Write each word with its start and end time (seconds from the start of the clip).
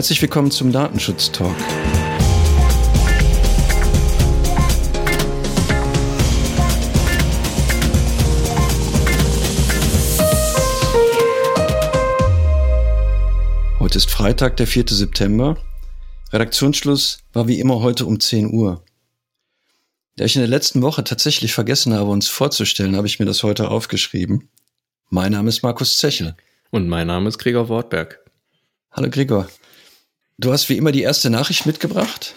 Herzlich 0.00 0.22
willkommen 0.22 0.50
zum 0.50 0.72
Datenschutz-Talk. 0.72 1.54
Heute 13.78 13.98
ist 13.98 14.10
Freitag, 14.10 14.56
der 14.56 14.66
4. 14.66 14.86
September. 14.88 15.58
Redaktionsschluss 16.32 17.18
war 17.34 17.46
wie 17.46 17.60
immer 17.60 17.80
heute 17.80 18.06
um 18.06 18.20
10 18.20 18.54
Uhr. 18.54 18.82
Da 20.16 20.24
ich 20.24 20.34
in 20.34 20.40
der 20.40 20.48
letzten 20.48 20.80
Woche 20.80 21.04
tatsächlich 21.04 21.52
vergessen 21.52 21.92
habe, 21.92 22.08
uns 22.08 22.26
vorzustellen, 22.26 22.96
habe 22.96 23.06
ich 23.06 23.20
mir 23.20 23.26
das 23.26 23.42
heute 23.42 23.68
aufgeschrieben. 23.68 24.48
Mein 25.10 25.32
Name 25.32 25.50
ist 25.50 25.62
Markus 25.62 25.98
Zechel. 25.98 26.36
Und 26.70 26.88
mein 26.88 27.06
Name 27.06 27.28
ist 27.28 27.36
Gregor 27.36 27.68
Wortberg. 27.68 28.18
Hallo 28.92 29.10
Gregor. 29.10 29.46
Du 30.40 30.52
hast 30.52 30.70
wie 30.70 30.78
immer 30.78 30.90
die 30.90 31.02
erste 31.02 31.28
Nachricht 31.28 31.66
mitgebracht? 31.66 32.34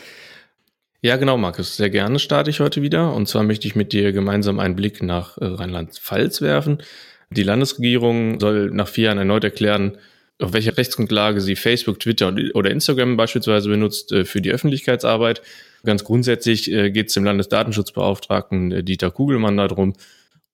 Ja, 1.01 1.15
genau, 1.15 1.37
Markus. 1.37 1.77
Sehr 1.77 1.89
gerne 1.89 2.19
starte 2.19 2.49
ich 2.49 2.59
heute 2.59 2.81
wieder. 2.81 3.13
Und 3.13 3.29
zwar 3.29 3.43
möchte 3.43 3.65
ich 3.65 3.75
mit 3.77 3.93
dir 3.93 4.11
gemeinsam 4.11 4.59
einen 4.59 4.75
Blick 4.75 5.01
nach 5.01 5.37
äh, 5.37 5.45
Rheinland-Pfalz 5.45 6.41
werfen. 6.41 6.83
Die 7.29 7.43
Landesregierung 7.43 8.41
soll 8.41 8.71
nach 8.71 8.89
vier 8.89 9.05
Jahren 9.05 9.19
erneut 9.19 9.45
erklären, 9.45 9.97
auf 10.37 10.51
welche 10.51 10.77
Rechtsgrundlage 10.77 11.39
sie 11.39 11.55
Facebook, 11.55 12.01
Twitter 12.01 12.35
oder 12.55 12.71
Instagram 12.71 13.15
beispielsweise 13.15 13.69
benutzt 13.69 14.11
äh, 14.11 14.25
für 14.25 14.41
die 14.41 14.51
Öffentlichkeitsarbeit. 14.51 15.41
Ganz 15.85 16.03
grundsätzlich 16.03 16.69
äh, 16.73 16.91
geht 16.91 17.07
es 17.07 17.13
dem 17.13 17.23
Landesdatenschutzbeauftragten 17.23 18.83
Dieter 18.83 19.11
Kugelmann 19.11 19.55
darum, 19.55 19.93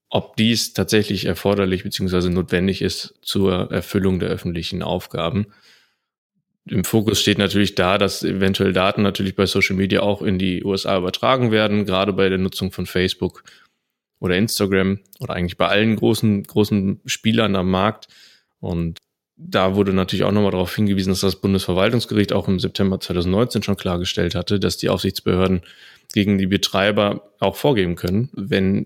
ob 0.09 0.35
dies 0.35 0.73
tatsächlich 0.73 1.25
erforderlich 1.25 1.81
bzw. 1.81 2.29
notwendig 2.29 2.83
ist 2.83 3.15
zur 3.23 3.71
Erfüllung 3.71 4.19
der 4.19 4.29
öffentlichen 4.29 4.83
Aufgaben. 4.83 5.47
Im 6.69 6.83
Fokus 6.83 7.19
steht 7.19 7.39
natürlich 7.39 7.73
da, 7.73 7.97
dass 7.97 8.23
eventuell 8.23 8.73
Daten 8.73 9.01
natürlich 9.01 9.35
bei 9.35 9.47
Social 9.47 9.75
Media 9.75 10.01
auch 10.01 10.21
in 10.21 10.37
die 10.37 10.63
USA 10.63 10.99
übertragen 10.99 11.51
werden, 11.51 11.85
gerade 11.85 12.13
bei 12.13 12.29
der 12.29 12.37
Nutzung 12.37 12.71
von 12.71 12.85
Facebook 12.85 13.43
oder 14.19 14.37
Instagram 14.37 14.99
oder 15.19 15.33
eigentlich 15.33 15.57
bei 15.57 15.67
allen 15.67 15.95
großen, 15.95 16.43
großen 16.43 17.01
Spielern 17.05 17.55
am 17.55 17.71
Markt. 17.71 18.07
Und 18.59 18.99
da 19.35 19.75
wurde 19.75 19.93
natürlich 19.93 20.25
auch 20.25 20.31
nochmal 20.31 20.51
darauf 20.51 20.75
hingewiesen, 20.75 21.09
dass 21.09 21.21
das 21.21 21.37
Bundesverwaltungsgericht 21.37 22.33
auch 22.33 22.47
im 22.47 22.59
September 22.59 22.99
2019 22.99 23.63
schon 23.63 23.77
klargestellt 23.77 24.35
hatte, 24.35 24.59
dass 24.59 24.77
die 24.77 24.89
Aufsichtsbehörden 24.89 25.61
gegen 26.13 26.37
die 26.37 26.47
Betreiber 26.47 27.31
auch 27.39 27.55
vorgeben 27.55 27.95
können, 27.95 28.29
wenn 28.33 28.85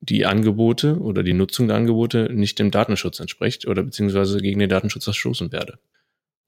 die 0.00 0.26
Angebote 0.26 0.98
oder 0.98 1.22
die 1.22 1.34
Nutzung 1.34 1.68
der 1.68 1.76
Angebote 1.76 2.30
nicht 2.32 2.58
dem 2.58 2.72
Datenschutz 2.72 3.20
entspricht 3.20 3.68
oder 3.68 3.84
beziehungsweise 3.84 4.38
gegen 4.38 4.58
den 4.58 4.70
Datenschutz 4.70 5.04
verstoßen 5.04 5.52
werde. 5.52 5.78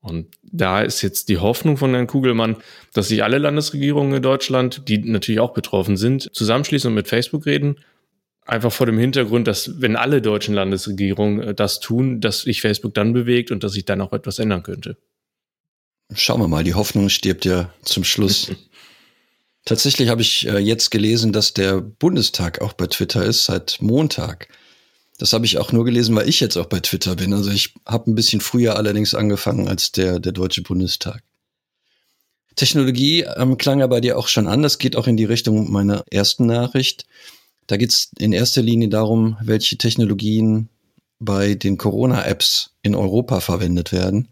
Und 0.04 0.26
da 0.42 0.82
ist 0.82 1.00
jetzt 1.00 1.30
die 1.30 1.38
Hoffnung 1.38 1.78
von 1.78 1.94
Herrn 1.94 2.06
Kugelmann, 2.06 2.56
dass 2.92 3.08
sich 3.08 3.24
alle 3.24 3.38
Landesregierungen 3.38 4.12
in 4.14 4.22
Deutschland, 4.22 4.86
die 4.86 4.98
natürlich 4.98 5.40
auch 5.40 5.54
betroffen 5.54 5.96
sind, 5.96 6.28
zusammenschließen 6.34 6.88
und 6.88 6.94
mit 6.94 7.08
Facebook 7.08 7.46
reden. 7.46 7.76
Einfach 8.44 8.70
vor 8.70 8.84
dem 8.84 8.98
Hintergrund, 8.98 9.48
dass 9.48 9.80
wenn 9.80 9.96
alle 9.96 10.20
deutschen 10.20 10.54
Landesregierungen 10.54 11.40
äh, 11.40 11.54
das 11.54 11.80
tun, 11.80 12.20
dass 12.20 12.42
sich 12.42 12.60
Facebook 12.60 12.92
dann 12.92 13.14
bewegt 13.14 13.50
und 13.50 13.64
dass 13.64 13.72
sich 13.72 13.86
dann 13.86 14.02
auch 14.02 14.12
etwas 14.12 14.38
ändern 14.38 14.62
könnte. 14.62 14.98
Schauen 16.14 16.42
wir 16.42 16.48
mal, 16.48 16.64
die 16.64 16.74
Hoffnung 16.74 17.08
stirbt 17.08 17.46
ja 17.46 17.72
zum 17.80 18.04
Schluss. 18.04 18.52
Tatsächlich 19.64 20.10
habe 20.10 20.20
ich 20.20 20.46
äh, 20.46 20.58
jetzt 20.58 20.90
gelesen, 20.90 21.32
dass 21.32 21.54
der 21.54 21.80
Bundestag 21.80 22.60
auch 22.60 22.74
bei 22.74 22.88
Twitter 22.88 23.24
ist, 23.24 23.46
seit 23.46 23.78
Montag. 23.80 24.48
Das 25.18 25.32
habe 25.32 25.46
ich 25.46 25.58
auch 25.58 25.70
nur 25.70 25.84
gelesen, 25.84 26.16
weil 26.16 26.28
ich 26.28 26.40
jetzt 26.40 26.56
auch 26.56 26.66
bei 26.66 26.80
Twitter 26.80 27.16
bin. 27.16 27.32
Also 27.32 27.50
ich 27.50 27.74
habe 27.86 28.10
ein 28.10 28.14
bisschen 28.14 28.40
früher 28.40 28.76
allerdings 28.76 29.14
angefangen 29.14 29.68
als 29.68 29.92
der, 29.92 30.18
der 30.18 30.32
Deutsche 30.32 30.62
Bundestag. 30.62 31.22
Technologie 32.56 33.22
ähm, 33.22 33.56
klang 33.56 33.80
ja 33.80 33.86
bei 33.86 34.00
dir 34.00 34.18
auch 34.18 34.28
schon 34.28 34.46
an. 34.46 34.62
Das 34.62 34.78
geht 34.78 34.96
auch 34.96 35.06
in 35.06 35.16
die 35.16 35.24
Richtung 35.24 35.70
meiner 35.70 36.04
ersten 36.10 36.46
Nachricht. 36.46 37.06
Da 37.66 37.76
geht 37.76 37.90
es 37.90 38.10
in 38.18 38.32
erster 38.32 38.62
Linie 38.62 38.88
darum, 38.88 39.36
welche 39.40 39.78
Technologien 39.78 40.68
bei 41.18 41.54
den 41.54 41.78
Corona-Apps 41.78 42.70
in 42.82 42.94
Europa 42.94 43.40
verwendet 43.40 43.92
werden. 43.92 44.28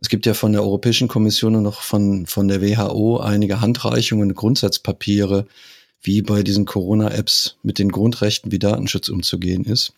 Es 0.00 0.08
gibt 0.08 0.26
ja 0.26 0.34
von 0.34 0.52
der 0.52 0.62
Europäischen 0.62 1.08
Kommission 1.08 1.56
und 1.56 1.64
noch 1.64 1.82
von, 1.82 2.26
von 2.26 2.46
der 2.48 2.62
WHO 2.62 3.18
einige 3.18 3.60
Handreichungen, 3.60 4.32
Grundsatzpapiere, 4.34 5.46
wie 6.00 6.22
bei 6.22 6.42
diesen 6.42 6.66
Corona-Apps 6.66 7.56
mit 7.62 7.78
den 7.80 7.90
Grundrechten 7.90 8.52
wie 8.52 8.60
Datenschutz 8.60 9.08
umzugehen 9.08 9.64
ist. 9.64 9.92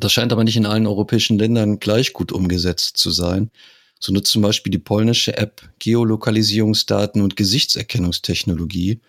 Das 0.00 0.12
scheint 0.12 0.32
aber 0.32 0.44
nicht 0.44 0.56
in 0.56 0.66
allen 0.66 0.86
europäischen 0.86 1.38
Ländern 1.38 1.78
gleich 1.78 2.12
gut 2.12 2.32
umgesetzt 2.32 2.96
zu 2.96 3.10
sein. 3.10 3.50
So 4.00 4.12
nutzt 4.12 4.32
zum 4.32 4.42
Beispiel 4.42 4.70
die 4.70 4.78
polnische 4.78 5.36
App 5.36 5.62
Geolokalisierungsdaten 5.78 7.20
und 7.20 7.36
Gesichtserkennungstechnologie, 7.36 9.00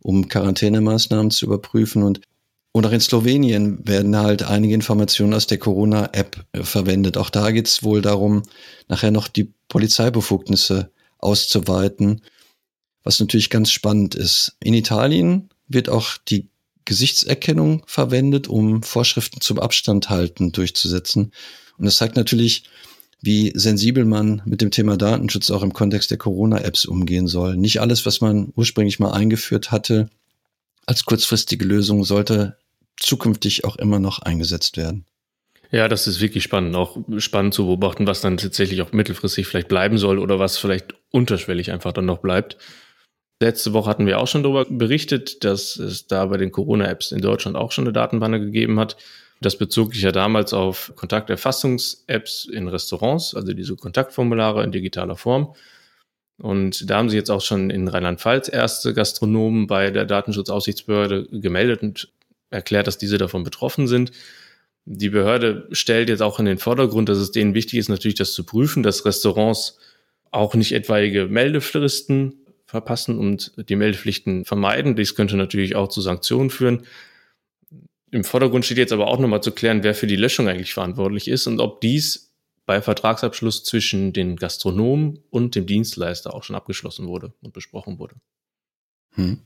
um 0.00 0.28
Quarantänemaßnahmen 0.28 1.30
zu 1.30 1.46
überprüfen. 1.46 2.02
Und, 2.02 2.20
und 2.72 2.84
auch 2.84 2.90
in 2.90 3.00
Slowenien 3.00 3.86
werden 3.86 4.16
halt 4.16 4.42
einige 4.42 4.74
Informationen 4.74 5.34
aus 5.34 5.46
der 5.46 5.58
Corona-App 5.58 6.44
äh, 6.52 6.64
verwendet. 6.64 7.16
Auch 7.16 7.30
da 7.30 7.52
geht 7.52 7.68
es 7.68 7.84
wohl 7.84 8.02
darum, 8.02 8.42
nachher 8.88 9.12
noch 9.12 9.28
die 9.28 9.52
Polizeibefugnisse 9.68 10.90
auszuweiten, 11.18 12.22
was 13.04 13.20
natürlich 13.20 13.50
ganz 13.50 13.70
spannend 13.70 14.16
ist. 14.16 14.56
In 14.62 14.74
Italien 14.74 15.48
wird 15.68 15.88
auch 15.88 16.18
die 16.18 16.49
Gesichtserkennung 16.84 17.82
verwendet, 17.86 18.48
um 18.48 18.82
Vorschriften 18.82 19.40
zum 19.40 19.58
Abstand 19.58 20.10
halten 20.10 20.52
durchzusetzen. 20.52 21.32
Und 21.78 21.84
das 21.84 21.96
zeigt 21.96 22.16
natürlich, 22.16 22.64
wie 23.22 23.52
sensibel 23.54 24.04
man 24.04 24.42
mit 24.44 24.60
dem 24.60 24.70
Thema 24.70 24.96
Datenschutz 24.96 25.50
auch 25.50 25.62
im 25.62 25.72
Kontext 25.72 26.10
der 26.10 26.18
Corona-Apps 26.18 26.86
umgehen 26.86 27.26
soll. 27.26 27.56
Nicht 27.56 27.80
alles, 27.80 28.06
was 28.06 28.20
man 28.20 28.52
ursprünglich 28.56 28.98
mal 28.98 29.12
eingeführt 29.12 29.70
hatte, 29.70 30.08
als 30.86 31.04
kurzfristige 31.04 31.64
Lösung 31.64 32.04
sollte 32.04 32.56
zukünftig 32.96 33.64
auch 33.64 33.76
immer 33.76 33.98
noch 33.98 34.20
eingesetzt 34.20 34.76
werden. 34.76 35.04
Ja, 35.70 35.86
das 35.86 36.06
ist 36.06 36.20
wirklich 36.20 36.42
spannend. 36.42 36.74
Auch 36.74 36.98
spannend 37.18 37.54
zu 37.54 37.66
beobachten, 37.66 38.06
was 38.06 38.20
dann 38.20 38.38
tatsächlich 38.38 38.82
auch 38.82 38.92
mittelfristig 38.92 39.46
vielleicht 39.46 39.68
bleiben 39.68 39.98
soll 39.98 40.18
oder 40.18 40.38
was 40.38 40.58
vielleicht 40.58 40.94
unterschwellig 41.10 41.70
einfach 41.70 41.92
dann 41.92 42.06
noch 42.06 42.18
bleibt. 42.18 42.56
Letzte 43.42 43.72
Woche 43.72 43.88
hatten 43.88 44.06
wir 44.06 44.20
auch 44.20 44.28
schon 44.28 44.42
darüber 44.42 44.66
berichtet, 44.66 45.44
dass 45.44 45.76
es 45.76 46.06
da 46.06 46.26
bei 46.26 46.36
den 46.36 46.52
Corona-Apps 46.52 47.10
in 47.10 47.22
Deutschland 47.22 47.56
auch 47.56 47.72
schon 47.72 47.84
eine 47.84 47.92
Datenbanne 47.94 48.38
gegeben 48.38 48.78
hat. 48.78 48.98
Das 49.40 49.56
bezog 49.56 49.94
sich 49.94 50.02
ja 50.02 50.12
damals 50.12 50.52
auf 50.52 50.92
Kontakterfassungs-Apps 50.96 52.44
in 52.52 52.68
Restaurants, 52.68 53.34
also 53.34 53.54
diese 53.54 53.76
Kontaktformulare 53.76 54.62
in 54.62 54.72
digitaler 54.72 55.16
Form. 55.16 55.54
Und 56.36 56.90
da 56.90 56.98
haben 56.98 57.08
sich 57.08 57.16
jetzt 57.16 57.30
auch 57.30 57.40
schon 57.40 57.70
in 57.70 57.88
Rheinland-Pfalz 57.88 58.50
erste 58.50 58.92
Gastronomen 58.92 59.66
bei 59.66 59.90
der 59.90 60.04
Datenschutzaufsichtsbehörde 60.04 61.26
gemeldet 61.30 61.82
und 61.82 62.12
erklärt, 62.50 62.86
dass 62.86 62.98
diese 62.98 63.16
davon 63.16 63.42
betroffen 63.42 63.86
sind. 63.86 64.12
Die 64.84 65.08
Behörde 65.08 65.66
stellt 65.72 66.10
jetzt 66.10 66.22
auch 66.22 66.38
in 66.40 66.46
den 66.46 66.58
Vordergrund, 66.58 67.08
dass 67.08 67.18
es 67.18 67.32
denen 67.32 67.54
wichtig 67.54 67.78
ist, 67.78 67.88
natürlich 67.88 68.16
das 68.16 68.34
zu 68.34 68.44
prüfen, 68.44 68.82
dass 68.82 69.06
Restaurants 69.06 69.78
auch 70.30 70.54
nicht 70.54 70.72
etwaige 70.72 71.26
Meldefristen 71.26 72.34
verpassen 72.70 73.18
und 73.18 73.52
die 73.68 73.76
Meldepflichten 73.76 74.44
vermeiden. 74.44 74.94
Dies 74.94 75.14
könnte 75.14 75.36
natürlich 75.36 75.74
auch 75.74 75.88
zu 75.88 76.00
Sanktionen 76.00 76.50
führen. 76.50 76.86
Im 78.12 78.24
Vordergrund 78.24 78.64
steht 78.64 78.78
jetzt 78.78 78.92
aber 78.92 79.08
auch 79.08 79.18
nochmal 79.18 79.42
zu 79.42 79.52
klären, 79.52 79.82
wer 79.82 79.94
für 79.94 80.06
die 80.06 80.16
Löschung 80.16 80.48
eigentlich 80.48 80.74
verantwortlich 80.74 81.28
ist 81.28 81.46
und 81.46 81.60
ob 81.60 81.80
dies 81.80 82.32
bei 82.66 82.80
Vertragsabschluss 82.80 83.64
zwischen 83.64 84.12
den 84.12 84.36
Gastronomen 84.36 85.18
und 85.30 85.56
dem 85.56 85.66
Dienstleister 85.66 86.32
auch 86.32 86.44
schon 86.44 86.56
abgeschlossen 86.56 87.08
wurde 87.08 87.32
und 87.42 87.52
besprochen 87.52 87.98
wurde. 87.98 88.14
Hm. 89.14 89.40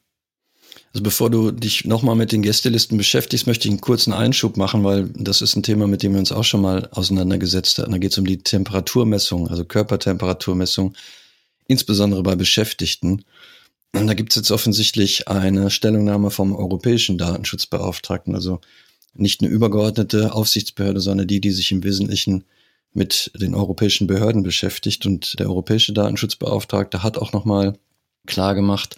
Also 0.92 1.02
bevor 1.02 1.30
du 1.30 1.50
dich 1.50 1.84
nochmal 1.84 2.16
mit 2.16 2.32
den 2.32 2.42
Gästelisten 2.42 2.98
beschäftigst, 2.98 3.46
möchte 3.46 3.68
ich 3.68 3.72
einen 3.72 3.80
kurzen 3.80 4.12
Einschub 4.12 4.56
machen, 4.56 4.84
weil 4.84 5.08
das 5.14 5.40
ist 5.40 5.56
ein 5.56 5.62
Thema, 5.62 5.86
mit 5.86 6.02
dem 6.02 6.12
wir 6.12 6.18
uns 6.18 6.32
auch 6.32 6.44
schon 6.44 6.60
mal 6.60 6.88
auseinandergesetzt 6.90 7.78
haben. 7.78 7.92
Da 7.92 7.98
geht 7.98 8.12
es 8.12 8.18
um 8.18 8.26
die 8.26 8.42
Temperaturmessung, 8.42 9.48
also 9.48 9.64
Körpertemperaturmessung 9.64 10.94
insbesondere 11.66 12.22
bei 12.22 12.36
Beschäftigten. 12.36 13.24
Und 13.94 14.06
da 14.06 14.14
gibt 14.14 14.32
es 14.32 14.36
jetzt 14.36 14.50
offensichtlich 14.50 15.28
eine 15.28 15.70
Stellungnahme 15.70 16.30
vom 16.30 16.54
Europäischen 16.54 17.16
Datenschutzbeauftragten, 17.18 18.34
also 18.34 18.60
nicht 19.14 19.40
eine 19.40 19.50
übergeordnete 19.50 20.34
Aufsichtsbehörde, 20.34 21.00
sondern 21.00 21.28
die, 21.28 21.40
die 21.40 21.52
sich 21.52 21.70
im 21.70 21.84
Wesentlichen 21.84 22.44
mit 22.92 23.30
den 23.34 23.54
europäischen 23.54 24.06
Behörden 24.06 24.42
beschäftigt. 24.42 25.06
Und 25.06 25.38
der 25.38 25.48
Europäische 25.48 25.92
Datenschutzbeauftragte 25.92 27.02
hat 27.02 27.18
auch 27.18 27.32
nochmal 27.32 27.78
klar 28.26 28.54
gemacht, 28.54 28.96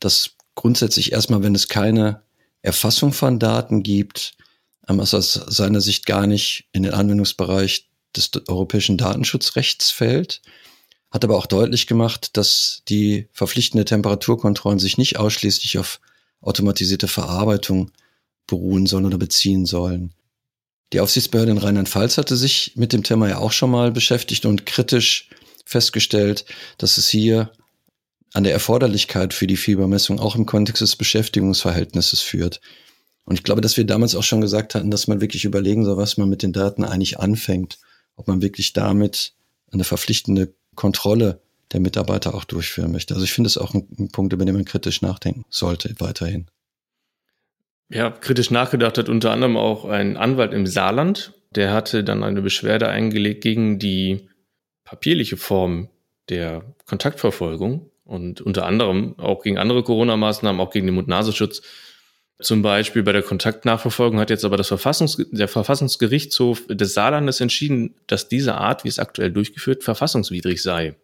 dass 0.00 0.32
grundsätzlich 0.54 1.12
erstmal, 1.12 1.42
wenn 1.42 1.54
es 1.54 1.68
keine 1.68 2.22
Erfassung 2.60 3.12
von 3.12 3.38
Daten 3.38 3.82
gibt, 3.82 4.34
ähm, 4.88 5.00
es 5.00 5.14
aus 5.14 5.32
seiner 5.32 5.80
Sicht 5.80 6.04
gar 6.04 6.26
nicht 6.26 6.66
in 6.72 6.82
den 6.82 6.92
Anwendungsbereich 6.92 7.88
des 8.14 8.30
europäischen 8.48 8.98
Datenschutzrechts 8.98 9.90
fällt 9.90 10.42
hat 11.14 11.24
aber 11.24 11.36
auch 11.36 11.46
deutlich 11.46 11.86
gemacht, 11.86 12.36
dass 12.36 12.82
die 12.88 13.28
verpflichtende 13.32 13.84
Temperaturkontrollen 13.84 14.80
sich 14.80 14.98
nicht 14.98 15.16
ausschließlich 15.16 15.78
auf 15.78 16.00
automatisierte 16.40 17.06
Verarbeitung 17.06 17.92
beruhen 18.48 18.86
sollen 18.86 19.06
oder 19.06 19.16
beziehen 19.16 19.64
sollen. 19.64 20.12
Die 20.92 20.98
Aufsichtsbehörde 20.98 21.52
in 21.52 21.58
Rheinland-Pfalz 21.58 22.18
hatte 22.18 22.36
sich 22.36 22.72
mit 22.74 22.92
dem 22.92 23.04
Thema 23.04 23.28
ja 23.28 23.38
auch 23.38 23.52
schon 23.52 23.70
mal 23.70 23.92
beschäftigt 23.92 24.44
und 24.44 24.66
kritisch 24.66 25.30
festgestellt, 25.64 26.46
dass 26.78 26.98
es 26.98 27.08
hier 27.08 27.52
an 28.32 28.42
der 28.42 28.52
Erforderlichkeit 28.52 29.32
für 29.34 29.46
die 29.46 29.56
Fiebermessung 29.56 30.18
auch 30.18 30.34
im 30.34 30.46
Kontext 30.46 30.82
des 30.82 30.96
Beschäftigungsverhältnisses 30.96 32.22
führt. 32.22 32.60
Und 33.24 33.36
ich 33.36 33.44
glaube, 33.44 33.60
dass 33.60 33.76
wir 33.76 33.84
damals 33.84 34.16
auch 34.16 34.24
schon 34.24 34.40
gesagt 34.40 34.74
hatten, 34.74 34.90
dass 34.90 35.06
man 35.06 35.20
wirklich 35.20 35.44
überlegen 35.44 35.84
soll, 35.84 35.96
was 35.96 36.16
man 36.16 36.28
mit 36.28 36.42
den 36.42 36.52
Daten 36.52 36.82
eigentlich 36.82 37.20
anfängt. 37.20 37.78
Ob 38.16 38.26
man 38.26 38.42
wirklich 38.42 38.72
damit 38.72 39.32
eine 39.72 39.84
verpflichtende 39.84 40.54
Kontrolle 40.74 41.40
der 41.72 41.80
Mitarbeiter 41.80 42.34
auch 42.34 42.44
durchführen 42.44 42.92
möchte. 42.92 43.14
Also 43.14 43.24
ich 43.24 43.32
finde 43.32 43.48
es 43.48 43.58
auch 43.58 43.74
ein, 43.74 43.86
ein 43.98 44.08
Punkt, 44.08 44.32
über 44.32 44.44
den 44.44 44.54
man 44.54 44.64
kritisch 44.64 45.02
nachdenken 45.02 45.44
sollte 45.48 45.94
weiterhin. 45.98 46.46
Ja, 47.90 48.10
kritisch 48.10 48.50
nachgedacht 48.50 48.98
hat 48.98 49.08
unter 49.08 49.30
anderem 49.30 49.56
auch 49.56 49.84
ein 49.84 50.16
Anwalt 50.16 50.52
im 50.52 50.66
Saarland. 50.66 51.32
Der 51.50 51.72
hatte 51.72 52.02
dann 52.02 52.24
eine 52.24 52.42
Beschwerde 52.42 52.88
eingelegt 52.88 53.42
gegen 53.42 53.78
die 53.78 54.28
papierliche 54.84 55.36
Form 55.36 55.88
der 56.28 56.74
Kontaktverfolgung 56.86 57.90
und 58.04 58.40
unter 58.40 58.66
anderem 58.66 59.18
auch 59.18 59.42
gegen 59.42 59.58
andere 59.58 59.82
Corona-Maßnahmen, 59.82 60.60
auch 60.60 60.70
gegen 60.70 60.86
den 60.86 60.94
Mund-Nasenschutz. 60.94 61.62
Zum 62.40 62.62
Beispiel 62.62 63.04
bei 63.04 63.12
der 63.12 63.22
Kontaktnachverfolgung 63.22 64.18
hat 64.18 64.30
jetzt 64.30 64.44
aber 64.44 64.56
das 64.56 64.68
Verfassungs 64.68 65.24
der 65.30 65.46
Verfassungsgerichtshof 65.46 66.66
des 66.68 66.94
Saarlandes 66.94 67.40
entschieden, 67.40 67.94
dass 68.08 68.28
diese 68.28 68.56
Art, 68.56 68.84
wie 68.84 68.88
es 68.88 68.98
aktuell 68.98 69.30
durchgeführt, 69.30 69.84
verfassungswidrig 69.84 70.60
sei. 70.60 70.96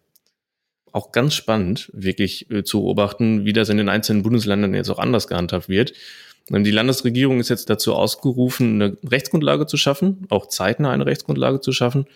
Auch 0.91 1.13
ganz 1.13 1.33
spannend, 1.33 1.89
wirklich 1.93 2.51
äh, 2.51 2.63
zu 2.63 2.81
beobachten, 2.81 3.45
wie 3.45 3.53
das 3.53 3.69
in 3.69 3.77
den 3.77 3.87
einzelnen 3.87 4.23
Bundesländern 4.23 4.73
jetzt 4.73 4.89
auch 4.89 4.99
anders 4.99 5.29
gehandhabt 5.29 5.69
wird. 5.69 5.93
Die 6.49 6.71
Landesregierung 6.71 7.39
ist 7.39 7.49
jetzt 7.49 7.69
dazu 7.69 7.95
ausgerufen, 7.95 8.81
eine 8.81 8.97
Rechtsgrundlage 9.09 9.67
zu 9.67 9.77
schaffen, 9.77 10.25
auch 10.29 10.47
zeitnah 10.47 10.91
eine 10.91 11.05
Rechtsgrundlage 11.05 11.61
zu 11.61 11.71
schaffen, 11.71 12.07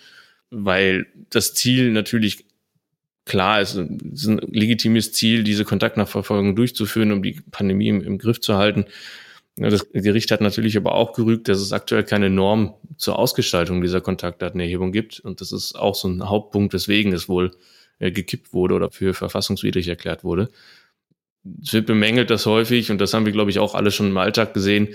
weil 0.50 1.06
das 1.30 1.54
Ziel 1.54 1.92
natürlich 1.92 2.46
klar 3.26 3.60
es 3.60 3.76
ist 3.76 4.28
ein 4.28 4.38
legitimes 4.38 5.12
Ziel, 5.12 5.44
diese 5.44 5.66
Kontaktnachverfolgung 5.66 6.56
durchzuführen, 6.56 7.12
um 7.12 7.24
die 7.24 7.42
Pandemie 7.52 7.90
im, 7.90 8.02
im 8.02 8.18
Griff 8.18 8.40
zu 8.40 8.56
halten. 8.56 8.86
Das 9.58 9.90
Gericht 9.92 10.32
hat 10.32 10.42
natürlich 10.42 10.76
aber 10.76 10.96
auch 10.96 11.14
gerügt, 11.14 11.48
dass 11.48 11.60
es 11.60 11.72
aktuell 11.72 12.04
keine 12.04 12.30
Norm 12.30 12.74
zur 12.98 13.18
Ausgestaltung 13.18 13.82
dieser 13.82 14.02
Kontaktdatenerhebung 14.02 14.92
gibt. 14.92 15.22
Und 15.22 15.40
das 15.40 15.54
ist 15.54 15.76
auch 15.76 15.96
so 15.96 16.10
ein 16.10 16.28
Hauptpunkt, 16.28 16.74
weswegen 16.74 17.14
es 17.14 17.30
wohl 17.30 17.52
äh, 18.00 18.12
gekippt 18.12 18.54
wurde 18.54 18.76
oder 18.76 18.92
für 18.92 19.14
verfassungswidrig 19.14 19.88
erklärt 19.88 20.26
wurde. 20.26 20.50
Es 21.64 21.72
wird 21.72 21.86
bemängelt, 21.86 22.30
dass 22.32 22.46
häufig, 22.46 22.92
und 22.92 23.00
das 23.00 23.14
haben 23.14 23.26
wir, 23.26 23.32
glaube 23.32 23.50
ich, 23.50 23.60
auch 23.60 23.76
alle 23.76 23.92
schon 23.92 24.08
im 24.08 24.18
Alltag 24.18 24.54
gesehen, 24.54 24.90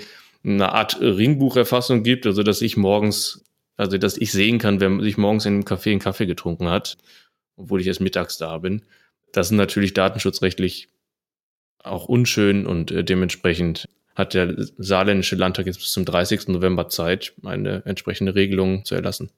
eine 0.45 0.73
Art 0.73 1.01
Ringbucherfassung 1.01 2.03
gibt, 2.03 2.27
also 2.27 2.43
dass 2.43 2.61
ich 2.61 2.77
morgens, 2.77 3.45
also 3.77 3.97
dass 3.97 4.19
ich 4.19 4.31
sehen 4.31 4.59
kann, 4.59 4.81
wer 4.81 5.01
sich 5.01 5.17
morgens 5.17 5.47
in 5.47 5.55
einem 5.55 5.63
Café 5.63 5.91
einen 5.91 6.01
Kaffee 6.01 6.27
getrunken 6.27 6.69
hat 6.69 6.99
obwohl 7.61 7.81
ich 7.81 7.87
erst 7.87 8.01
mittags 8.01 8.39
da 8.39 8.59
bin. 8.59 8.83
Das 9.33 9.49
ist 9.49 9.53
natürlich 9.53 9.95
datenschutzrechtlich 9.95 10.89
auch 11.79 12.07
unschön 12.07 12.67
und 12.67 12.91
äh, 12.91 13.05
dementsprechend 13.05 13.89
hat 14.15 14.35
der 14.35 14.55
saarländische 14.77 15.37
Landtag 15.37 15.67
jetzt 15.67 15.79
bis 15.79 15.93
zum 15.93 16.05
30. 16.05 16.49
November 16.49 16.89
Zeit, 16.89 17.33
eine 17.45 17.85
entsprechende 17.87 18.35
Regelung 18.35 18.85
zu 18.85 18.95
erlassen. 18.95 19.31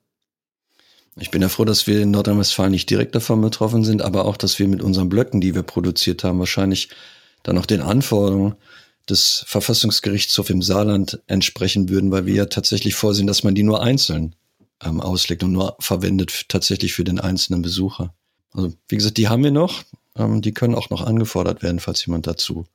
Ich 1.21 1.31
bin 1.31 1.43
ja 1.43 1.49
froh, 1.49 1.67
dass 1.67 1.87
wir 1.87 2.01
in 2.01 2.11
Nordrhein-Westfalen 2.11 2.73
nicht 2.73 2.89
direkt 2.89 3.15
davon 3.15 3.43
betroffen 3.43 3.85
sind, 3.85 4.01
aber 4.01 4.25
auch, 4.25 4.39
dass 4.39 4.59
wir 4.59 4.67
mit 4.67 4.83
unseren 4.83 5.11
Blöcken, 5.11 5.43
die 5.43 5.55
wir 5.55 5.63
produziert 5.63 6.25
haben, 6.25 6.39
wahrscheinlich 6.39 6.89
dann 7.43 7.59
auch 7.59 7.67
den 7.67 7.83
Anforderungen 7.83 8.55
des 9.09 9.45
Verfassungsgerichtshofs 9.47 10.49
im 10.49 10.63
Saarland 10.63 11.21
entsprechen 11.27 11.89
würden, 11.91 12.11
weil 12.11 12.25
wir 12.25 12.35
ja 12.35 12.47
tatsächlich 12.47 12.95
vorsehen, 12.95 13.27
dass 13.27 13.43
man 13.43 13.55
die 13.55 13.63
nur 13.63 13.83
einzeln 13.83 14.35
ähm, 14.85 15.01
auslegt 15.01 15.43
und 15.43 15.53
nur 15.53 15.77
verwendet 15.81 16.49
tatsächlich 16.49 16.95
für 16.95 17.05
den 17.05 17.21
einzelnen 17.21 17.63
Besucher. 17.63 18.15
Also 18.53 18.75
wie 18.89 18.97
gesagt, 18.97 19.17
die 19.17 19.29
haben 19.29 19.45
wir 19.45 19.51
noch. 19.51 19.83
Ähm, 20.17 20.43
die 20.43 20.53
können 20.53 20.75
auch 20.75 20.91
noch 20.91 21.03
angefordert 21.03 21.63
werden, 21.63 21.81
falls 21.81 22.05
jemand 22.07 22.27
dazu 22.27 22.67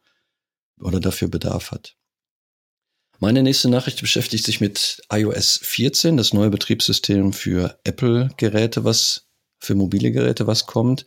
oder 0.79 0.99
dafür 0.99 1.27
Bedarf 1.27 1.71
hat. 1.71 1.95
Meine 3.19 3.41
nächste 3.41 3.69
Nachricht 3.69 3.99
beschäftigt 3.99 4.45
sich 4.45 4.61
mit 4.61 5.01
iOS 5.11 5.59
14, 5.63 6.17
das 6.17 6.33
neue 6.33 6.51
Betriebssystem 6.51 7.33
für 7.33 7.79
Apple-Geräte, 7.83 8.83
was 8.83 9.25
für 9.59 9.73
mobile 9.73 10.11
Geräte, 10.11 10.45
was 10.45 10.67
kommt. 10.67 11.05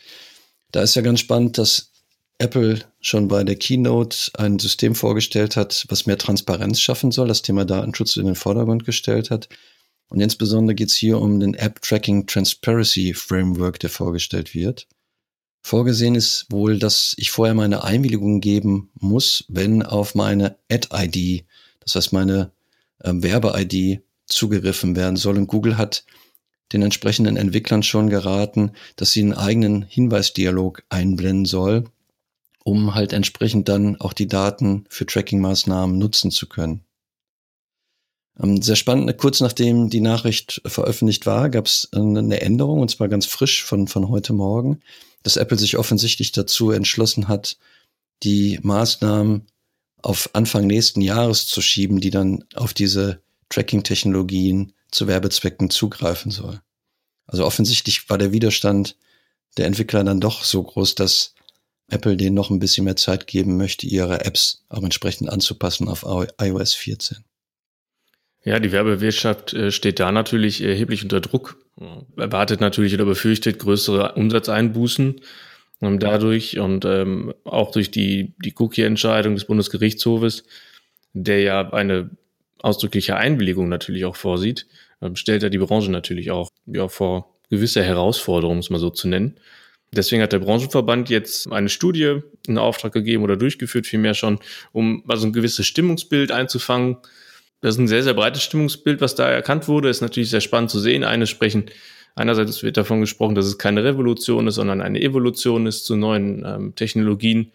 Da 0.72 0.82
ist 0.82 0.96
ja 0.96 1.02
ganz 1.02 1.20
spannend, 1.20 1.56
dass 1.56 1.92
Apple 2.38 2.80
schon 3.00 3.28
bei 3.28 3.44
der 3.44 3.56
Keynote 3.56 4.30
ein 4.34 4.58
System 4.58 4.94
vorgestellt 4.94 5.56
hat, 5.56 5.84
was 5.88 6.06
mehr 6.06 6.18
Transparenz 6.18 6.80
schaffen 6.80 7.12
soll, 7.12 7.28
das 7.28 7.42
Thema 7.42 7.64
Datenschutz 7.64 8.16
in 8.16 8.26
den 8.26 8.34
Vordergrund 8.34 8.84
gestellt 8.84 9.30
hat. 9.30 9.48
Und 10.10 10.20
insbesondere 10.20 10.74
geht 10.74 10.88
es 10.88 10.96
hier 10.96 11.20
um 11.20 11.40
den 11.40 11.54
App 11.54 11.80
Tracking 11.80 12.26
Transparency 12.26 13.14
Framework, 13.14 13.78
der 13.78 13.90
vorgestellt 13.90 14.54
wird. 14.54 14.86
Vorgesehen 15.62 16.16
ist 16.16 16.46
wohl, 16.50 16.78
dass 16.78 17.14
ich 17.16 17.30
vorher 17.30 17.54
meine 17.54 17.84
Einwilligung 17.84 18.40
geben 18.40 18.90
muss, 18.94 19.44
wenn 19.48 19.82
auf 19.82 20.14
meine 20.14 20.56
Ad-ID, 20.70 21.44
das 21.78 21.94
heißt 21.94 22.12
meine 22.12 22.50
äh, 22.98 23.12
Werbe-ID, 23.14 24.02
zugegriffen 24.26 24.96
werden 24.96 25.16
soll. 25.16 25.36
Und 25.36 25.46
Google 25.46 25.78
hat 25.78 26.04
den 26.72 26.82
entsprechenden 26.82 27.36
Entwicklern 27.36 27.82
schon 27.82 28.10
geraten, 28.10 28.72
dass 28.96 29.12
sie 29.12 29.20
einen 29.20 29.34
eigenen 29.34 29.82
Hinweisdialog 29.82 30.82
einblenden 30.88 31.44
soll, 31.44 31.84
um 32.64 32.94
halt 32.94 33.12
entsprechend 33.12 33.68
dann 33.68 34.00
auch 34.00 34.12
die 34.12 34.28
Daten 34.28 34.86
für 34.88 35.06
Tracking-Maßnahmen 35.06 35.96
nutzen 35.98 36.30
zu 36.32 36.48
können. 36.48 36.84
Ähm, 38.42 38.62
sehr 38.62 38.76
spannend, 38.76 39.16
kurz 39.18 39.40
nachdem 39.40 39.90
die 39.90 40.00
Nachricht 40.00 40.62
veröffentlicht 40.64 41.26
war, 41.26 41.50
gab 41.50 41.66
es 41.66 41.88
eine 41.92 42.40
Änderung, 42.40 42.80
und 42.80 42.90
zwar 42.90 43.08
ganz 43.08 43.26
frisch 43.26 43.64
von, 43.64 43.86
von 43.88 44.08
heute 44.08 44.32
Morgen, 44.32 44.80
dass 45.22 45.36
Apple 45.36 45.58
sich 45.58 45.76
offensichtlich 45.76 46.32
dazu 46.32 46.70
entschlossen 46.70 47.28
hat, 47.28 47.58
die 48.22 48.58
Maßnahmen 48.62 49.46
auf 50.02 50.30
Anfang 50.32 50.66
nächsten 50.66 51.02
Jahres 51.02 51.46
zu 51.46 51.60
schieben, 51.60 52.00
die 52.00 52.10
dann 52.10 52.44
auf 52.54 52.72
diese 52.72 53.20
Tracking-Technologien 53.50 54.72
zu 54.90 55.06
Werbezwecken 55.06 55.68
zugreifen 55.68 56.30
soll. 56.30 56.60
Also 57.26 57.44
offensichtlich 57.44 58.08
war 58.08 58.18
der 58.18 58.32
Widerstand 58.32 58.96
der 59.56 59.66
Entwickler 59.66 60.04
dann 60.04 60.20
doch 60.20 60.44
so 60.44 60.62
groß, 60.62 60.94
dass 60.94 61.34
Apple 61.88 62.16
denen 62.16 62.34
noch 62.34 62.50
ein 62.50 62.60
bisschen 62.60 62.84
mehr 62.84 62.96
Zeit 62.96 63.26
geben 63.26 63.56
möchte, 63.56 63.86
ihre 63.86 64.24
Apps 64.24 64.64
auch 64.68 64.82
entsprechend 64.82 65.28
anzupassen 65.28 65.88
auf 65.88 66.04
iOS 66.38 66.74
14. 66.74 67.24
Ja, 68.42 68.58
die 68.58 68.72
Werbewirtschaft 68.72 69.52
äh, 69.52 69.70
steht 69.70 70.00
da 70.00 70.12
natürlich 70.12 70.62
erheblich 70.62 71.02
unter 71.02 71.20
Druck. 71.20 71.58
Erwartet 72.16 72.60
natürlich 72.60 72.94
oder 72.94 73.04
befürchtet 73.04 73.58
größere 73.58 74.12
Umsatzeinbußen 74.14 75.20
ähm, 75.82 75.98
dadurch 75.98 76.58
und 76.58 76.84
ähm, 76.84 77.34
auch 77.44 77.70
durch 77.70 77.90
die, 77.90 78.34
die 78.44 78.54
Cookie-Entscheidung 78.56 79.34
des 79.34 79.44
Bundesgerichtshofes, 79.46 80.44
der 81.12 81.40
ja 81.40 81.70
eine 81.70 82.10
ausdrückliche 82.58 83.16
Einwilligung 83.16 83.68
natürlich 83.68 84.04
auch 84.04 84.16
vorsieht, 84.16 84.66
ähm, 85.00 85.16
stellt 85.16 85.42
er 85.42 85.50
die 85.50 85.58
Branche 85.58 85.90
natürlich 85.90 86.30
auch 86.30 86.50
ja, 86.66 86.88
vor 86.88 87.34
gewisse 87.48 87.82
Herausforderungen, 87.82 88.58
um 88.58 88.60
es 88.60 88.70
mal 88.70 88.78
so 88.78 88.90
zu 88.90 89.08
nennen. 89.08 89.36
Deswegen 89.92 90.22
hat 90.22 90.32
der 90.32 90.38
Branchenverband 90.38 91.10
jetzt 91.10 91.50
eine 91.50 91.68
Studie 91.68 92.20
in 92.46 92.58
Auftrag 92.58 92.92
gegeben 92.92 93.24
oder 93.24 93.36
durchgeführt, 93.36 93.86
vielmehr 93.86 94.14
schon, 94.14 94.38
um 94.72 95.02
also 95.08 95.26
ein 95.26 95.32
gewisses 95.32 95.66
Stimmungsbild 95.66 96.30
einzufangen, 96.30 96.98
das 97.60 97.74
ist 97.74 97.80
ein 97.80 97.88
sehr, 97.88 98.02
sehr 98.02 98.14
breites 98.14 98.42
Stimmungsbild, 98.42 99.00
was 99.00 99.14
da 99.14 99.28
erkannt 99.28 99.68
wurde. 99.68 99.88
Ist 99.88 100.00
natürlich 100.00 100.30
sehr 100.30 100.40
spannend 100.40 100.70
zu 100.70 100.80
sehen. 100.80 101.04
Eine 101.04 101.26
sprechen, 101.26 101.66
einerseits 102.14 102.62
wird 102.62 102.76
davon 102.76 103.00
gesprochen, 103.00 103.34
dass 103.34 103.46
es 103.46 103.58
keine 103.58 103.84
Revolution 103.84 104.46
ist, 104.46 104.54
sondern 104.54 104.80
eine 104.80 105.00
Evolution 105.00 105.66
ist 105.66 105.84
zu 105.84 105.96
neuen 105.96 106.44
ähm, 106.46 106.74
Technologien. 106.74 107.52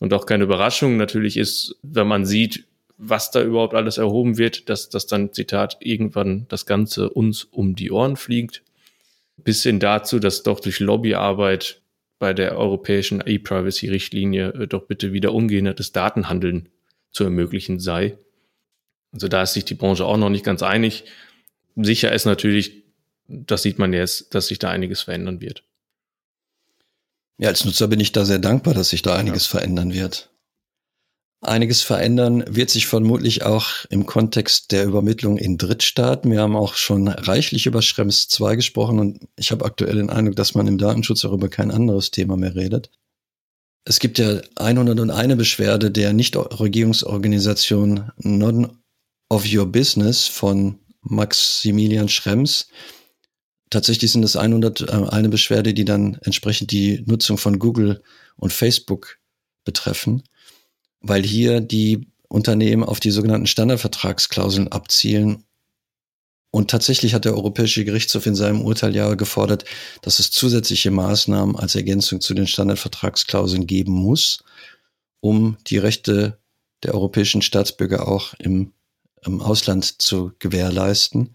Und 0.00 0.12
auch 0.12 0.26
keine 0.26 0.44
Überraschung 0.44 0.96
natürlich 0.96 1.36
ist, 1.36 1.76
wenn 1.82 2.08
man 2.08 2.26
sieht, 2.26 2.64
was 2.98 3.30
da 3.30 3.42
überhaupt 3.42 3.74
alles 3.74 3.98
erhoben 3.98 4.36
wird, 4.36 4.68
dass 4.68 4.88
das 4.88 5.06
dann, 5.06 5.32
Zitat, 5.32 5.78
irgendwann 5.80 6.46
das 6.48 6.66
Ganze 6.66 7.08
uns 7.10 7.44
um 7.44 7.74
die 7.74 7.90
Ohren 7.90 8.16
fliegt. 8.16 8.62
Bis 9.38 9.62
hin 9.62 9.80
dazu, 9.80 10.18
dass 10.18 10.42
doch 10.42 10.60
durch 10.60 10.78
Lobbyarbeit 10.78 11.80
bei 12.18 12.34
der 12.34 12.56
europäischen 12.56 13.22
E-Privacy-Richtlinie 13.24 14.52
äh, 14.52 14.66
doch 14.68 14.86
bitte 14.86 15.12
wieder 15.12 15.32
ungehindertes 15.32 15.92
Datenhandeln 15.92 16.68
zu 17.10 17.24
ermöglichen 17.24 17.80
sei. 17.80 18.18
Also 19.12 19.28
da 19.28 19.42
ist 19.42 19.52
sich 19.52 19.64
die 19.64 19.74
Branche 19.74 20.04
auch 20.04 20.16
noch 20.16 20.30
nicht 20.30 20.44
ganz 20.44 20.62
einig. 20.62 21.04
Sicher 21.76 22.12
ist 22.12 22.24
natürlich, 22.24 22.84
das 23.28 23.62
sieht 23.62 23.78
man 23.78 23.92
jetzt, 23.92 24.34
dass 24.34 24.48
sich 24.48 24.58
da 24.58 24.70
einiges 24.70 25.02
verändern 25.02 25.40
wird. 25.40 25.64
Ja, 27.38 27.48
als 27.48 27.64
Nutzer 27.64 27.88
bin 27.88 28.00
ich 28.00 28.12
da 28.12 28.24
sehr 28.24 28.38
dankbar, 28.38 28.74
dass 28.74 28.90
sich 28.90 29.02
da 29.02 29.16
einiges 29.16 29.46
ja. 29.46 29.58
verändern 29.58 29.92
wird. 29.92 30.30
Einiges 31.40 31.82
verändern 31.82 32.44
wird 32.46 32.70
sich 32.70 32.86
vermutlich 32.86 33.42
auch 33.42 33.84
im 33.90 34.06
Kontext 34.06 34.70
der 34.70 34.84
Übermittlung 34.84 35.38
in 35.38 35.58
Drittstaaten. 35.58 36.30
Wir 36.30 36.40
haben 36.40 36.54
auch 36.54 36.74
schon 36.74 37.08
reichlich 37.08 37.66
über 37.66 37.82
Schrems 37.82 38.28
2 38.28 38.54
gesprochen 38.54 39.00
und 39.00 39.26
ich 39.36 39.50
habe 39.50 39.64
aktuell 39.64 39.96
den 39.96 40.08
Eindruck, 40.08 40.36
dass 40.36 40.54
man 40.54 40.68
im 40.68 40.78
Datenschutz 40.78 41.24
auch 41.24 41.32
über 41.32 41.48
kein 41.48 41.72
anderes 41.72 42.12
Thema 42.12 42.36
mehr 42.36 42.54
redet. 42.54 42.90
Es 43.84 43.98
gibt 43.98 44.20
ja 44.20 44.40
101 44.54 45.36
Beschwerde 45.36 45.90
der 45.90 46.12
Nichtregierungsorganisation 46.12 48.12
Non 48.18 48.78
of 49.32 49.50
Your 49.50 49.64
Business 49.64 50.28
von 50.28 50.78
Maximilian 51.00 52.08
Schrems. 52.10 52.68
tatsächlich 53.70 54.12
sind 54.12 54.22
es 54.24 54.36
100 54.36 54.82
äh, 54.82 54.92
eine 55.08 55.30
Beschwerde, 55.30 55.72
die 55.72 55.86
dann 55.86 56.18
entsprechend 56.20 56.70
die 56.70 57.02
Nutzung 57.06 57.38
von 57.38 57.58
Google 57.58 58.02
und 58.36 58.52
Facebook 58.52 59.18
betreffen, 59.64 60.22
weil 61.00 61.22
hier 61.22 61.62
die 61.62 62.08
Unternehmen 62.28 62.84
auf 62.84 63.00
die 63.00 63.10
sogenannten 63.10 63.46
Standardvertragsklauseln 63.46 64.68
abzielen. 64.68 65.44
Und 66.50 66.70
tatsächlich 66.70 67.14
hat 67.14 67.24
der 67.24 67.34
Europäische 67.34 67.86
Gerichtshof 67.86 68.26
in 68.26 68.34
seinem 68.34 68.60
Urteil 68.60 68.94
ja 68.94 69.14
gefordert, 69.14 69.64
dass 70.02 70.18
es 70.18 70.30
zusätzliche 70.30 70.90
Maßnahmen 70.90 71.56
als 71.56 71.74
Ergänzung 71.74 72.20
zu 72.20 72.34
den 72.34 72.46
Standardvertragsklauseln 72.46 73.66
geben 73.66 73.92
muss, 73.92 74.44
um 75.20 75.56
die 75.68 75.78
Rechte 75.78 76.38
der 76.82 76.92
europäischen 76.92 77.40
Staatsbürger 77.40 78.06
auch 78.06 78.34
im, 78.34 78.72
im 79.24 79.40
Ausland 79.40 80.00
zu 80.02 80.32
gewährleisten. 80.38 81.34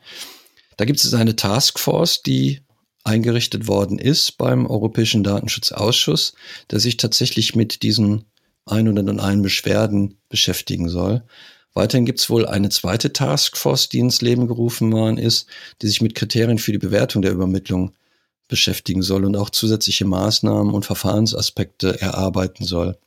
Da 0.77 0.86
gibt 0.86 1.03
es 1.03 1.13
eine 1.13 1.36
Taskforce, 1.36 2.22
die 2.22 2.62
eingerichtet 3.03 3.67
worden 3.67 4.00
ist 4.00 4.38
beim 4.38 4.65
Europäischen 4.67 5.24
Datenschutzausschuss, 5.24 6.34
der 6.70 6.79
sich 6.79 6.98
tatsächlich 6.98 7.56
mit 7.56 7.82
diesen 7.84 8.25
101 8.65 9.41
Beschwerden 9.41 10.20
beschäftigen 10.29 10.89
soll. 10.89 11.24
Weiterhin 11.74 12.06
gibt 12.06 12.20
es 12.20 12.29
wohl 12.29 12.46
eine 12.46 12.70
zweite 12.70 13.13
Taskforce, 13.13 13.88
die 13.88 14.00
ins 14.00 14.22
Leben 14.22 14.48
gerufen 14.48 14.91
worden 14.91 15.17
ist, 15.17 15.48
die 15.82 15.88
sich 15.88 16.01
mit 16.01 16.15
Kriterien 16.15 16.58
für 16.58 16.72
die 16.72 16.79
Bewertung 16.79 17.22
der 17.22 17.32
Übermittlung 17.32 17.94
beschäftigen 18.48 19.01
soll 19.01 19.25
und 19.25 19.36
auch 19.36 19.50
zusätzliche 19.50 20.06
Maßnahmen 20.06 20.74
und 20.74 20.86
Verfahrensaspekte 20.86 22.01
erarbeiten 22.01 22.65
soll. 22.65 22.98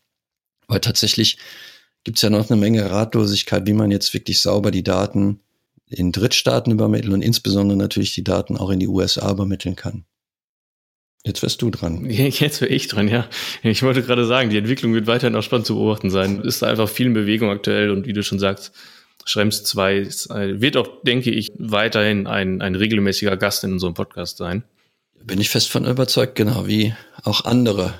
Weil 0.69 0.81
tatsächlich 0.81 1.39
gibt 2.04 2.19
es 2.19 2.23
ja 2.23 2.30
noch 2.30 2.50
eine 2.50 2.61
Menge 2.61 2.90
Ratlosigkeit, 2.90 3.66
wie 3.66 3.73
man 3.73 3.90
jetzt 3.90 4.12
wirklich 4.14 4.40
sauber 4.40 4.71
die 4.71 4.83
Daten 4.83 5.40
in 5.88 6.12
Drittstaaten 6.12 6.73
übermitteln 6.73 7.12
und 7.12 7.23
insbesondere 7.23 7.76
natürlich 7.76 8.14
die 8.14 8.25
Daten 8.25 8.57
auch 8.57 8.71
in 8.71 8.78
die 8.78 8.88
USA 8.88 9.30
übermitteln 9.30 9.76
kann. 9.76 10.04
Jetzt 11.25 11.42
wärst 11.42 11.61
du 11.61 11.71
dran. 11.71 12.07
Jetzt 12.09 12.61
wäre 12.62 12.73
ich 12.73 12.88
dran, 12.88 13.09
ja. 13.09 13.28
Ich 13.62 13.83
wollte 13.83 14.02
gerade 14.02 14.25
sagen, 14.25 14.49
die 14.49 14.57
Entwicklung 14.57 14.95
wird 14.95 15.07
weiterhin 15.07 15.37
auch 15.37 15.42
spannend 15.42 15.66
zu 15.66 15.75
beobachten 15.75 16.11
sein. 16.11 16.40
Ist 16.40 16.62
da 16.62 16.69
einfach 16.69 16.88
viel 16.88 17.07
in 17.07 17.12
Bewegung 17.14 17.50
aktuell 17.50 17.90
und 17.90 18.07
wie 18.07 18.14
du 18.14 18.23
schon 18.23 18.38
sagst, 18.38 18.73
Schrems 19.26 19.64
2 19.64 19.97
äh, 19.97 20.07
wird 20.61 20.78
auch, 20.78 21.02
denke 21.02 21.30
ich, 21.30 21.49
weiterhin 21.59 22.26
ein, 22.26 22.62
ein 22.62 22.75
regelmäßiger 22.75 23.37
Gast 23.37 23.64
in 23.64 23.73
unserem 23.73 23.92
Podcast 23.92 24.38
sein. 24.38 24.64
Bin 25.23 25.40
ich 25.40 25.50
fest 25.50 25.71
von 25.71 25.85
überzeugt, 25.85 26.37
genau 26.37 26.66
wie 26.66 26.95
auch 27.23 27.45
andere 27.45 27.92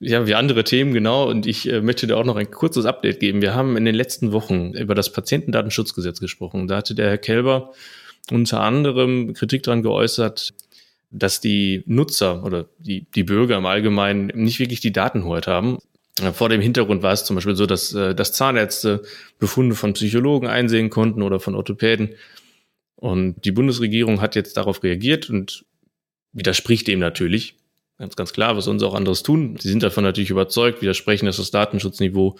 ja, 0.00 0.26
wie 0.26 0.34
andere 0.34 0.64
Themen, 0.64 0.92
genau. 0.92 1.28
Und 1.28 1.46
ich 1.46 1.68
äh, 1.68 1.80
möchte 1.80 2.06
dir 2.06 2.16
auch 2.16 2.24
noch 2.24 2.36
ein 2.36 2.50
kurzes 2.50 2.86
Update 2.86 3.20
geben. 3.20 3.42
Wir 3.42 3.54
haben 3.54 3.76
in 3.76 3.84
den 3.84 3.94
letzten 3.94 4.32
Wochen 4.32 4.72
über 4.74 4.94
das 4.94 5.12
Patientendatenschutzgesetz 5.12 6.20
gesprochen. 6.20 6.68
Da 6.68 6.76
hatte 6.76 6.94
der 6.94 7.08
Herr 7.08 7.18
Kelber 7.18 7.72
unter 8.30 8.60
anderem 8.60 9.34
Kritik 9.34 9.62
daran 9.64 9.82
geäußert, 9.82 10.54
dass 11.10 11.40
die 11.40 11.82
Nutzer 11.86 12.44
oder 12.44 12.68
die, 12.78 13.06
die 13.14 13.24
Bürger 13.24 13.56
im 13.56 13.66
Allgemeinen 13.66 14.26
nicht 14.34 14.58
wirklich 14.60 14.80
die 14.80 14.92
Datenhoheit 14.92 15.46
haben. 15.46 15.78
Vor 16.32 16.48
dem 16.48 16.60
Hintergrund 16.60 17.02
war 17.02 17.12
es 17.12 17.24
zum 17.24 17.36
Beispiel 17.36 17.56
so, 17.56 17.66
dass, 17.66 17.92
äh, 17.94 18.14
dass 18.14 18.32
Zahnärzte 18.32 19.02
Befunde 19.38 19.74
von 19.74 19.94
Psychologen 19.94 20.46
einsehen 20.46 20.90
konnten 20.90 21.22
oder 21.22 21.40
von 21.40 21.54
Orthopäden. 21.54 22.14
Und 22.96 23.44
die 23.44 23.52
Bundesregierung 23.52 24.20
hat 24.20 24.34
jetzt 24.34 24.56
darauf 24.56 24.82
reagiert 24.82 25.30
und 25.30 25.64
widerspricht 26.32 26.88
dem 26.88 26.98
natürlich. 26.98 27.57
Ganz, 27.98 28.14
ganz 28.14 28.32
klar, 28.32 28.56
was 28.56 28.64
sollen 28.64 28.78
sie 28.78 28.86
auch 28.86 28.94
anderes 28.94 29.22
tun? 29.22 29.56
Sie 29.58 29.68
sind 29.68 29.82
davon 29.82 30.04
natürlich 30.04 30.30
überzeugt, 30.30 30.82
widersprechen, 30.82 31.26
dass 31.26 31.38
das 31.38 31.50
Datenschutzniveau 31.50 32.36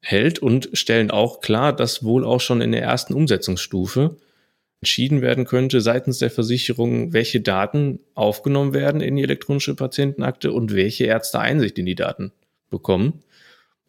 hält 0.00 0.38
und 0.38 0.70
stellen 0.72 1.10
auch 1.10 1.40
klar, 1.40 1.72
dass 1.72 2.04
wohl 2.04 2.24
auch 2.24 2.40
schon 2.40 2.60
in 2.60 2.72
der 2.72 2.82
ersten 2.82 3.14
Umsetzungsstufe 3.14 4.16
entschieden 4.80 5.22
werden 5.22 5.44
könnte 5.44 5.80
seitens 5.80 6.18
der 6.18 6.30
Versicherung, 6.30 7.12
welche 7.12 7.40
Daten 7.40 8.00
aufgenommen 8.14 8.74
werden 8.74 9.00
in 9.00 9.16
die 9.16 9.22
elektronische 9.22 9.74
Patientenakte 9.74 10.52
und 10.52 10.74
welche 10.74 11.04
Ärzte 11.04 11.38
Einsicht 11.38 11.78
in 11.78 11.86
die 11.86 11.94
Daten 11.94 12.32
bekommen. 12.68 13.22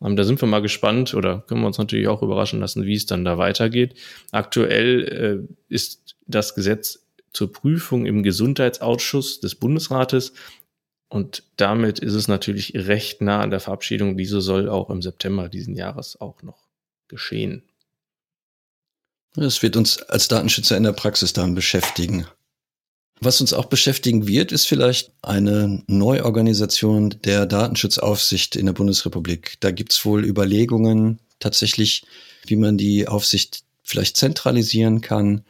Ähm, 0.04 0.16
da 0.16 0.24
sind 0.24 0.40
wir 0.42 0.48
mal 0.48 0.62
gespannt 0.62 1.16
oder 1.16 1.44
können 1.48 1.62
wir 1.62 1.68
uns 1.68 1.80
natürlich 1.80 2.08
auch 2.08 2.22
überraschen 2.22 2.60
lassen, 2.60 2.86
wie 2.86 2.94
es 2.94 3.08
dann 3.08 3.26
da 3.26 3.40
weitergeht. 3.40 3.96
Aktuell 4.32 5.48
äh, 5.50 5.74
ist 5.74 6.16
das 6.28 6.54
Gesetz 6.54 7.08
zur 7.34 7.52
Prüfung 7.52 8.06
im 8.06 8.22
Gesundheitsausschuss 8.22 9.40
des 9.40 9.56
Bundesrates. 9.56 10.34
Und 11.14 11.44
damit 11.58 12.00
ist 12.00 12.16
es 12.16 12.28
natürlich 12.28 12.74
recht 12.74 13.22
nah 13.22 13.42
an 13.42 13.52
der 13.52 13.60
Verabschiedung. 13.60 14.18
Diese 14.18 14.42
soll 14.42 14.68
auch 14.68 14.90
im 14.90 15.04
September 15.04 15.48
diesen 15.48 15.76
Jahres 15.76 16.20
auch 16.20 16.42
noch 16.42 16.58
geschehen. 17.08 17.62
Das 19.36 19.62
wird 19.62 19.76
uns 19.76 20.02
als 20.02 20.28
Datenschützer 20.28 20.76
in 20.76 20.82
der 20.82 20.94
Praxis 20.94 21.32
dann 21.32 21.54
beschäftigen. 21.54 22.26
Was 23.20 23.42
uns 23.42 23.54
auch 23.54 23.66
beschäftigen 23.66 24.26
wird, 24.26 24.52
ist 24.52 24.66
vielleicht 24.66 25.12
eine 25.22 25.84
Neuorganisation 25.86 27.12
der 27.24 27.46
Datenschutzaufsicht 27.46 28.56
in 28.56 28.66
der 28.66 28.74
Bundesrepublik. 28.74 29.58
Da 29.60 29.70
gibt 29.70 29.94
es 29.94 30.04
wohl 30.06 30.26
Überlegungen 30.26 31.20
tatsächlich, 31.38 32.08
wie 32.48 32.56
man 32.56 32.76
die 32.76 33.08
Aufsicht 33.08 33.66
vielleicht 33.84 34.18
zentralisieren 34.18 35.02
kann, 35.02 35.46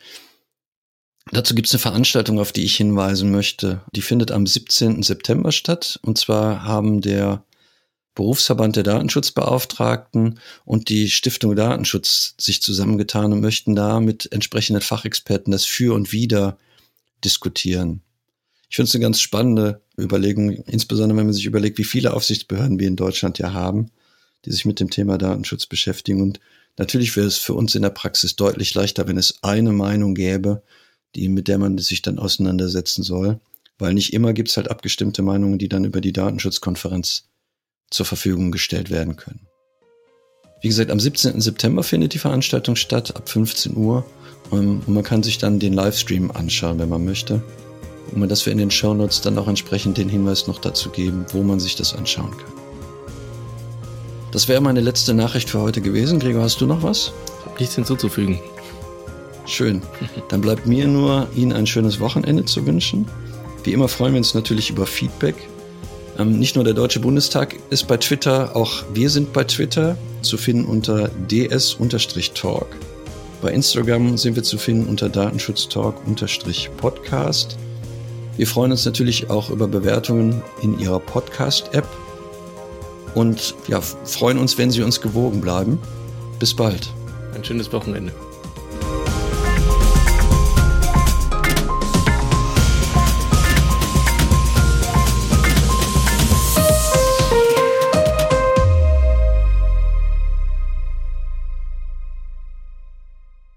Dazu 1.32 1.56
gibt 1.56 1.68
es 1.68 1.74
eine 1.74 1.80
Veranstaltung, 1.80 2.39
auf 2.39 2.51
die 2.51 2.63
ich 2.63 2.75
hinweisen 2.75 3.32
möchte. 3.32 3.82
Die 3.96 4.01
findet 4.01 4.32
am 4.32 4.46
17. 4.46 5.03
September 5.03 5.51
statt. 5.51 6.00
Und 6.03 6.18
zwar 6.18 6.63
haben 6.63 7.01
der 7.01 7.44
Berufsverband 8.15 8.75
der 8.75 8.84
Datenschutzbeauftragten 8.84 10.39
und 10.65 10.89
die 10.89 11.10
Stiftung 11.10 11.56
Datenschutz 11.56 12.36
sich 12.39 12.62
zusammengetan 12.62 13.34
und 13.34 13.42
möchten 13.42 13.75
da 13.75 14.00
mit 14.00 14.32
entsprechenden 14.32 14.82
Fachexperten 14.82 15.51
das 15.51 15.65
Für 15.65 15.96
und 15.96 16.12
Wider 16.12 16.58
diskutieren. 17.24 18.01
Ich 18.70 18.75
finde 18.75 18.89
es 18.89 18.96
eine 18.96 19.03
ganz 19.03 19.20
spannende 19.22 19.82
Überlegung, 19.98 20.51
insbesondere 20.51 21.18
wenn 21.18 21.25
man 21.25 21.34
sich 21.34 21.46
überlegt, 21.46 21.77
wie 21.77 21.84
viele 21.84 22.13
Aufsichtsbehörden 22.13 22.80
wir 22.80 22.88
in 22.88 22.96
Deutschland 22.96 23.39
ja 23.39 23.53
haben, 23.53 23.92
die 24.46 24.51
sich 24.51 24.65
mit 24.65 24.80
dem 24.80 24.89
Thema 24.89 25.18
Datenschutz 25.18 25.65
beschäftigen. 25.65 26.22
Und 26.22 26.39
natürlich 26.77 27.15
wäre 27.15 27.27
es 27.27 27.38
für 27.38 27.53
uns 27.53 27.74
in 27.75 27.82
der 27.82 27.89
Praxis 27.89 28.36
deutlich 28.36 28.74
leichter, 28.75 29.08
wenn 29.08 29.18
es 29.18 29.39
eine 29.42 29.72
Meinung 29.72 30.13
gäbe 30.13 30.62
die, 31.15 31.29
mit 31.29 31.48
der 31.48 31.58
man 31.58 31.77
sich 31.77 32.01
dann 32.01 32.20
auseinandersetzen 32.20 33.03
soll. 33.03 33.39
Weil 33.79 33.93
nicht 33.93 34.13
immer 34.13 34.34
gibt 34.34 34.50
es 34.50 34.58
halt 34.58 34.70
abgestimmte 34.70 35.22
Meinungen, 35.22 35.58
die 35.58 35.70
dann 35.70 35.84
über 35.84 36.01
die 36.01 36.13
Datenschutzkonferenz 36.13 37.25
zur 37.89 38.05
Verfügung 38.05 38.51
gestellt 38.51 38.89
werden 38.89 39.15
können. 39.15 39.48
Wie 40.62 40.70
gesagt, 40.70 40.91
am 40.91 41.00
17. 41.00 41.41
September 41.41 41.84
findet 41.84 42.13
die 42.13 42.20
Veranstaltung 42.20 42.75
statt, 42.75 43.15
ab 43.15 43.27
15 43.27 43.75
Uhr. 43.75 44.05
Ähm, 44.51 44.82
und 44.86 44.93
man 44.93 45.03
kann 45.03 45.24
sich 45.24 45.38
dann 45.38 45.60
den 45.60 45.74
Livestream 45.74 46.32
anschauen, 46.32 46.79
wenn 46.79 46.89
man 46.89 47.03
möchte. 47.03 47.43
Und 48.12 48.29
dass 48.29 48.46
wir 48.46 48.53
in 48.53 48.60
den 48.60 48.72
Shownotes 48.72 49.22
dann 49.22 49.38
auch 49.38 49.48
entsprechend 49.48 49.98
den 49.98 50.10
Hinweis 50.10 50.48
noch 50.48 50.60
dazu 50.60 50.89
geben, 50.89 51.25
wo 51.34 51.43
man 51.43 51.60
sich 51.60 51.75
das 51.75 51.93
anschauen 51.93 52.32
kann. 52.32 52.53
Das 54.32 54.48
wäre 54.48 54.62
meine 54.62 54.82
letzte 54.82 55.13
Nachricht 55.13 55.50
für 55.50 55.60
heute 55.60 55.82
gewesen. 55.82 56.20
Gregor, 56.20 56.43
hast 56.43 56.62
du 56.62 56.65
noch 56.65 56.82
was? 56.82 57.12
Nichts 57.60 57.75
hinzuzufügen. 57.75 58.39
Schön. 59.45 59.81
Dann 60.29 60.41
bleibt 60.41 60.65
mir 60.65 60.88
nur, 60.88 61.27
Ihnen 61.35 61.53
ein 61.53 61.67
schönes 61.67 62.00
Wochenende 62.00 62.45
zu 62.45 62.65
wünschen. 62.65 63.07
Wie 63.63 63.73
immer 63.73 63.88
freuen 63.88 64.13
wir 64.13 64.19
uns 64.19 64.33
natürlich 64.33 64.69
über 64.69 64.85
Feedback. 64.85 65.35
Ähm, 66.17 66.39
nicht 66.39 66.55
nur 66.55 66.63
der 66.63 66.73
Deutsche 66.73 67.00
Bundestag 67.00 67.55
ist 67.69 67.88
bei 67.88 67.97
Twitter, 67.97 68.55
auch 68.55 68.83
wir 68.93 69.09
sind 69.09 69.33
bei 69.33 69.43
Twitter 69.43 69.97
zu 70.21 70.38
finden 70.38 70.65
unter 70.65 71.09
ds-talk. 71.29 72.67
Bei 73.41 73.51
Instagram 73.51 74.17
sind 74.17 74.35
wir 74.35 74.43
zu 74.43 74.57
finden 74.57 74.88
unter 74.88 75.09
datenschutztalk-podcast. 75.09 77.57
Wir 78.38 78.47
freuen 78.47 78.71
uns 78.71 78.85
natürlich 78.85 79.29
auch 79.29 79.50
über 79.50 79.67
Bewertungen 79.67 80.41
in 80.62 80.79
Ihrer 80.79 81.00
Podcast-App 81.00 81.88
und 83.15 83.53
ja, 83.67 83.81
freuen 83.81 84.38
uns, 84.38 84.57
wenn 84.57 84.71
Sie 84.71 84.81
uns 84.81 85.01
gewogen 85.01 85.41
bleiben. 85.41 85.77
Bis 86.39 86.53
bald. 86.53 86.89
Ein 87.35 87.43
schönes 87.43 87.73
Wochenende. 87.73 88.13